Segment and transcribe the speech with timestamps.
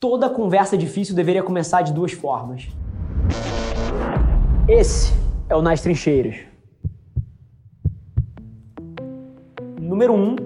[0.00, 2.68] Toda conversa difícil deveria começar de duas formas.
[4.66, 5.12] Esse
[5.46, 6.36] é o Nas Trincheiras.
[9.78, 10.36] Número um,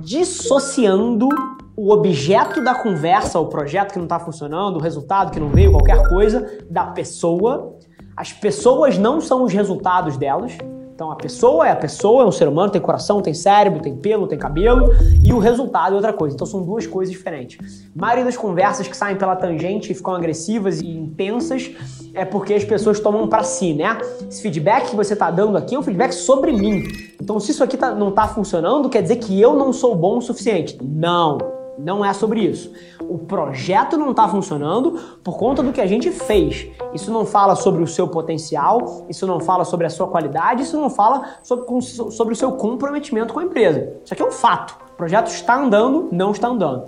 [0.00, 1.28] dissociando
[1.76, 5.70] o objeto da conversa, o projeto que não está funcionando, o resultado que não veio,
[5.70, 7.78] qualquer coisa, da pessoa.
[8.16, 10.58] As pessoas não são os resultados delas.
[10.94, 13.96] Então a pessoa é a pessoa, é um ser humano, tem coração, tem cérebro, tem
[13.96, 14.90] pelo, tem cabelo,
[15.24, 16.34] e o resultado é outra coisa.
[16.34, 17.88] Então são duas coisas diferentes.
[17.96, 21.70] A maioria das conversas que saem pela tangente e ficam agressivas e intensas
[22.14, 23.98] é porque as pessoas tomam para si, né?
[24.28, 26.84] Esse feedback que você está dando aqui é um feedback sobre mim.
[27.20, 30.18] Então se isso aqui tá, não está funcionando, quer dizer que eu não sou bom
[30.18, 30.78] o suficiente.
[30.82, 31.61] Não.
[31.78, 32.70] Não é sobre isso.
[33.00, 36.68] O projeto não está funcionando por conta do que a gente fez.
[36.92, 40.78] Isso não fala sobre o seu potencial, isso não fala sobre a sua qualidade, isso
[40.78, 43.94] não fala sobre, sobre o seu comprometimento com a empresa.
[44.04, 44.76] Isso aqui é um fato.
[44.92, 46.84] O projeto está andando, não está andando.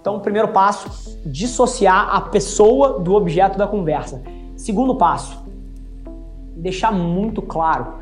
[0.00, 4.22] Então, o primeiro passo, dissociar a pessoa do objeto da conversa.
[4.56, 5.42] Segundo passo,
[6.56, 7.94] deixar muito claro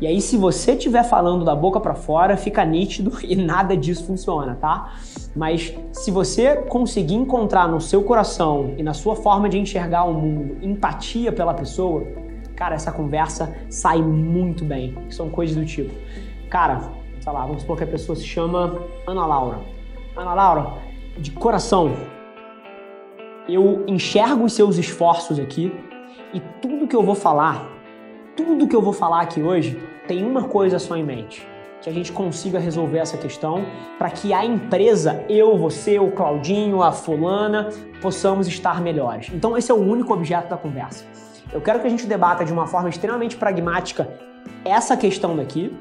[0.00, 4.04] e aí, se você estiver falando da boca para fora, fica nítido e nada disso
[4.04, 4.92] funciona, tá?
[5.38, 10.12] Mas se você conseguir encontrar no seu coração e na sua forma de enxergar o
[10.12, 12.04] mundo empatia pela pessoa,
[12.56, 14.98] cara, essa conversa sai muito bem.
[15.08, 15.94] São coisas do tipo,
[16.50, 16.80] cara,
[17.20, 19.60] sei lá, vamos supor que a pessoa se chama Ana Laura.
[20.16, 20.72] Ana Laura,
[21.16, 21.92] de coração,
[23.48, 25.72] eu enxergo os seus esforços aqui
[26.34, 27.78] e tudo que eu vou falar
[28.38, 31.44] tudo que eu vou falar aqui hoje tem uma coisa só em mente.
[31.80, 33.64] Que a gente consiga resolver essa questão
[33.98, 39.30] para que a empresa, eu, você, o Claudinho, a fulana, possamos estar melhores.
[39.32, 41.04] Então esse é o único objeto da conversa.
[41.52, 44.08] Eu quero que a gente debata de uma forma extremamente pragmática
[44.64, 45.74] essa questão daqui,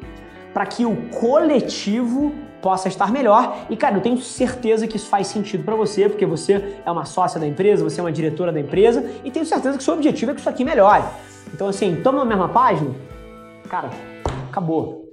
[0.53, 3.57] para que o coletivo possa estar melhor.
[3.69, 7.05] E cara, eu tenho certeza que isso faz sentido para você, porque você é uma
[7.05, 10.31] sócia da empresa, você é uma diretora da empresa, e tenho certeza que seu objetivo
[10.31, 11.03] é que isso aqui melhore.
[11.53, 12.91] Então, assim, estamos na mesma página?
[13.69, 13.89] Cara,
[14.49, 15.06] acabou.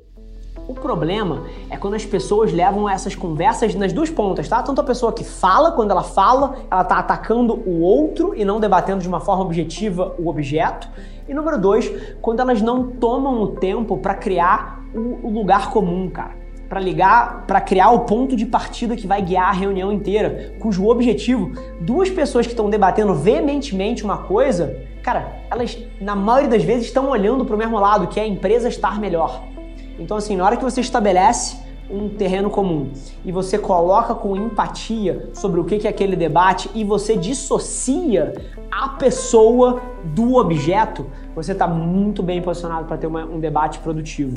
[0.66, 4.62] O problema é quando as pessoas levam essas conversas nas duas pontas, tá?
[4.62, 8.58] Tanto a pessoa que fala, quando ela fala, ela tá atacando o outro e não
[8.58, 10.88] debatendo de uma forma objetiva o objeto.
[11.28, 11.92] E número dois,
[12.22, 17.60] quando elas não tomam o tempo para criar o lugar comum, cara para ligar, para
[17.60, 22.46] criar o ponto de partida que vai guiar a reunião inteira, cujo objetivo, duas pessoas
[22.46, 27.54] que estão debatendo veementemente uma coisa, cara, elas na maioria das vezes estão olhando para
[27.54, 29.53] o mesmo lado, que é a empresa estar melhor.
[29.98, 31.56] Então assim, na hora que você estabelece
[31.90, 32.92] um terreno comum
[33.24, 38.32] e você coloca com empatia sobre o que é aquele debate e você dissocia
[38.70, 44.34] a pessoa do objeto, você está muito bem posicionado para ter uma, um debate produtivo.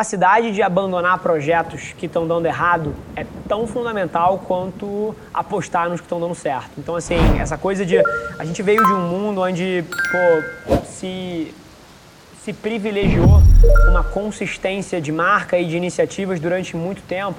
[0.00, 6.06] capacidade de abandonar projetos que estão dando errado é tão fundamental quanto apostar nos que
[6.06, 6.70] estão dando certo.
[6.78, 7.98] Então, assim, essa coisa de.
[8.38, 11.54] A gente veio de um mundo onde, pô, se,
[12.44, 13.42] se privilegiou
[13.88, 17.38] uma consistência de marca e de iniciativas durante muito tempo.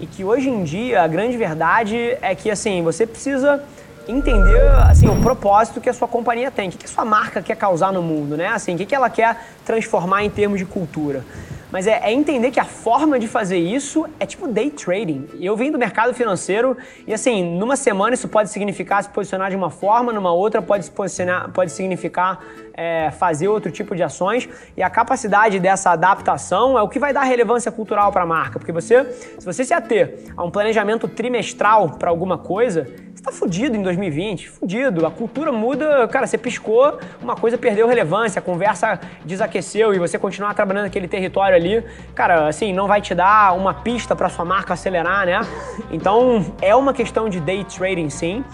[0.00, 3.62] E que hoje em dia a grande verdade é que, assim, você precisa
[4.08, 7.56] entender assim o propósito que a sua companhia tem, o que a sua marca quer
[7.56, 8.48] causar no mundo, né?
[8.48, 11.24] Assim, o que ela quer transformar em termos de cultura.
[11.74, 15.26] Mas é, é, entender que a forma de fazer isso é tipo day trading.
[15.40, 19.56] Eu vim do mercado financeiro e assim, numa semana isso pode significar se posicionar de
[19.56, 22.38] uma forma, numa outra pode, se posicionar, pode significar
[22.74, 24.48] é, fazer outro tipo de ações.
[24.76, 28.60] E a capacidade dessa adaptação é o que vai dar relevância cultural para a marca.
[28.60, 29.04] Porque você,
[29.36, 32.86] se você se ater a um planejamento trimestral para alguma coisa,
[33.24, 35.06] tá fudido em 2020, fudido.
[35.06, 40.18] A cultura muda, cara, você piscou, uma coisa perdeu relevância, a conversa desaqueceu e você
[40.18, 41.63] continuar trabalhando naquele território ali,
[42.14, 45.40] cara, assim, não vai te dar uma pista para sua marca acelerar, né?
[45.90, 48.44] Então, é uma questão de day trading, sim.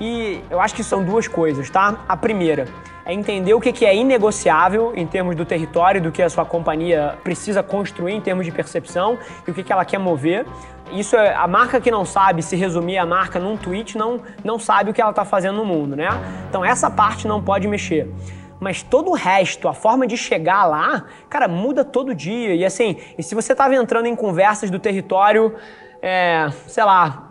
[0.00, 1.96] E eu acho que são duas coisas, tá?
[2.08, 2.66] A primeira
[3.08, 7.16] é entender o que é inegociável em termos do território, do que a sua companhia
[7.24, 10.44] precisa construir em termos de percepção e o que ela quer mover.
[10.92, 14.58] Isso é a marca que não sabe se resumir a marca num tweet não, não
[14.58, 16.08] sabe o que ela está fazendo no mundo, né?
[16.48, 18.10] Então essa parte não pode mexer.
[18.60, 22.54] Mas todo o resto, a forma de chegar lá, cara, muda todo dia.
[22.54, 25.54] E assim, e se você estava entrando em conversas do território,
[26.02, 27.28] é, sei lá,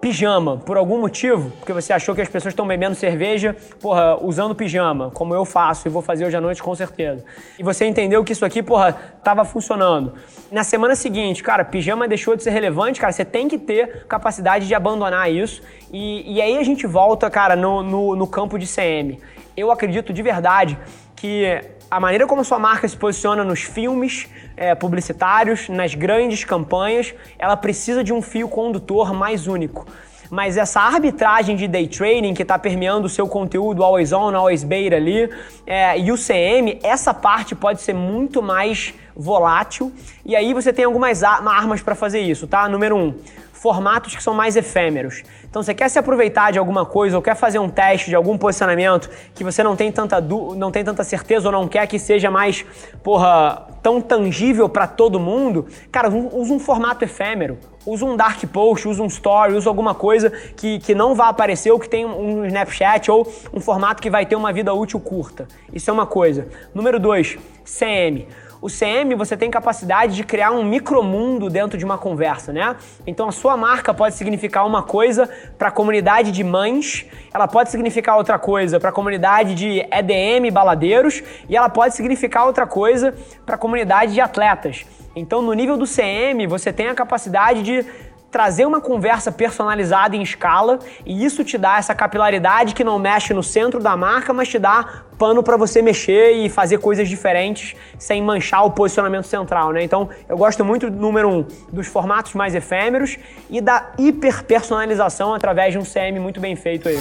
[0.00, 4.54] pijama, por algum motivo, porque você achou que as pessoas estão bebendo cerveja, porra, usando
[4.54, 7.24] pijama, como eu faço e vou fazer hoje à noite com certeza.
[7.58, 8.92] E você entendeu que isso aqui, porra,
[9.24, 10.14] tava funcionando.
[10.52, 14.68] Na semana seguinte, cara, pijama deixou de ser relevante, cara, você tem que ter capacidade
[14.68, 15.62] de abandonar isso.
[15.92, 19.18] E, e aí a gente volta, cara, no, no, no campo de CM.
[19.58, 20.78] Eu acredito de verdade
[21.16, 21.60] que
[21.90, 27.56] a maneira como sua marca se posiciona nos filmes é, publicitários, nas grandes campanhas, ela
[27.56, 29.84] precisa de um fio condutor mais único.
[30.30, 34.62] Mas essa arbitragem de day trading que está permeando o seu conteúdo always on, always
[34.62, 35.28] bait ali,
[35.66, 39.92] é, e o CM, essa parte pode ser muito mais volátil.
[40.24, 42.68] E aí você tem algumas armas para fazer isso, tá?
[42.68, 43.12] Número um,
[43.58, 45.22] formatos que são mais efêmeros.
[45.48, 48.38] Então, você quer se aproveitar de alguma coisa ou quer fazer um teste de algum
[48.38, 52.30] posicionamento que você não tem tanta, não tem tanta certeza ou não quer que seja
[52.30, 52.64] mais,
[53.02, 57.58] porra, tão tangível para todo mundo, cara, usa um formato efêmero.
[57.86, 61.70] Usa um dark post, usa um story, usa alguma coisa que, que não vai aparecer
[61.70, 65.48] ou que tem um Snapchat ou um formato que vai ter uma vida útil curta.
[65.72, 66.48] Isso é uma coisa.
[66.74, 68.28] Número dois, CM.
[68.60, 72.74] O CM você tem capacidade de criar um micromundo dentro de uma conversa, né?
[73.06, 77.70] Então a sua marca pode significar uma coisa para a comunidade de mães, ela pode
[77.70, 83.14] significar outra coisa para a comunidade de EDM baladeiros e ela pode significar outra coisa
[83.46, 84.84] para a comunidade de atletas.
[85.14, 87.86] Então no nível do CM você tem a capacidade de
[88.30, 93.32] trazer uma conversa personalizada em escala e isso te dá essa capilaridade que não mexe
[93.32, 97.74] no centro da marca, mas te dá pano para você mexer e fazer coisas diferentes
[97.98, 99.82] sem manchar o posicionamento central, né?
[99.82, 103.18] Então, eu gosto muito, número um, dos formatos mais efêmeros
[103.50, 106.98] e da hiperpersonalização através de um CM muito bem feito aí.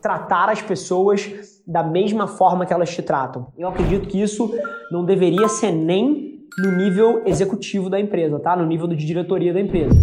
[0.00, 1.28] Tratar as pessoas
[1.66, 3.48] da mesma forma que elas te tratam.
[3.56, 4.52] Eu acredito que isso
[4.90, 6.19] não deveria ser nem
[6.58, 8.56] no nível executivo da empresa, tá?
[8.56, 9.94] No nível de diretoria da empresa.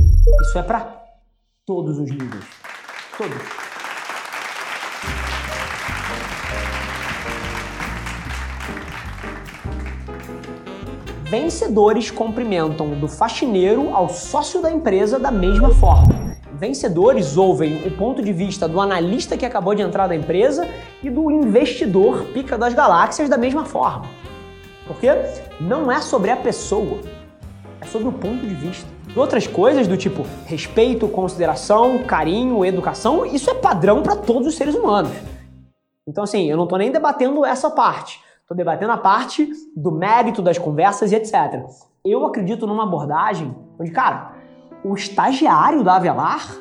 [0.41, 1.03] Isso é para
[1.65, 2.45] todos os níveis.
[3.17, 3.67] Todos.
[11.29, 16.27] Vencedores cumprimentam do faxineiro ao sócio da empresa da mesma forma.
[16.53, 20.65] Vencedores ouvem o ponto de vista do analista que acabou de entrar da empresa
[21.03, 24.05] e do investidor pica das galáxias da mesma forma.
[24.87, 25.07] Porque
[25.59, 26.99] não é sobre a pessoa,
[27.81, 28.87] é sobre o ponto de vista.
[29.15, 34.75] Outras coisas do tipo respeito, consideração, carinho, educação, isso é padrão para todos os seres
[34.75, 35.11] humanos.
[36.07, 38.21] Então, assim, eu não estou nem debatendo essa parte.
[38.41, 41.65] Estou debatendo a parte do mérito das conversas e etc.
[42.05, 44.31] Eu acredito numa abordagem onde, cara,
[44.83, 46.55] o estagiário da Avelar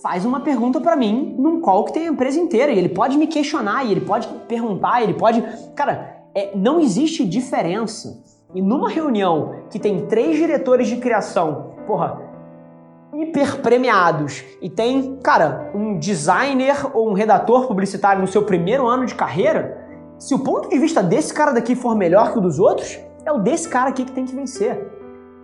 [0.00, 3.16] faz uma pergunta para mim num call que tem a empresa inteira e ele pode
[3.16, 5.42] me questionar e ele pode perguntar, ele pode.
[5.74, 8.22] Cara, é, não existe diferença.
[8.54, 12.20] E numa reunião que tem três diretores de criação, porra,
[13.14, 19.06] hiper premiados, e tem, cara, um designer ou um redator publicitário no seu primeiro ano
[19.06, 19.82] de carreira,
[20.18, 23.32] se o ponto de vista desse cara daqui for melhor que o dos outros, é
[23.32, 24.86] o desse cara aqui que tem que vencer.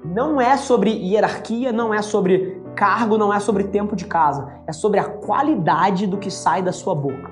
[0.04, 4.52] Não é sobre hierarquia, não é sobre cargo, não é sobre tempo de casa.
[4.66, 7.30] É sobre a qualidade do que sai da sua boca.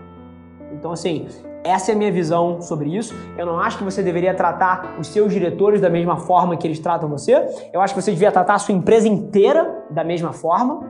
[0.72, 1.28] Então, assim,
[1.66, 3.14] essa é a minha visão sobre isso.
[3.36, 6.78] Eu não acho que você deveria tratar os seus diretores da mesma forma que eles
[6.78, 7.34] tratam você.
[7.72, 10.88] Eu acho que você devia tratar a sua empresa inteira da mesma forma.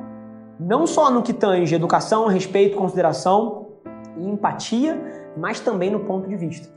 [0.61, 3.67] Não só no que tange educação, respeito, consideração
[4.19, 6.69] e empatia, mas também no ponto de vista.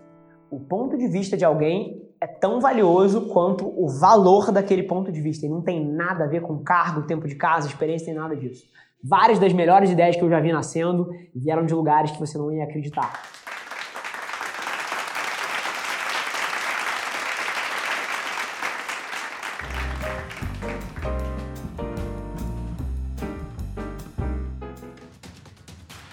[0.49, 5.21] O ponto de vista de alguém é tão valioso quanto o valor daquele ponto de
[5.21, 5.45] vista.
[5.45, 8.65] E não tem nada a ver com cargo, tempo de casa, experiência, nem nada disso.
[9.01, 12.51] Várias das melhores ideias que eu já vi nascendo vieram de lugares que você não
[12.51, 13.38] ia acreditar.